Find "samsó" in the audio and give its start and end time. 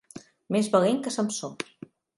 1.19-1.55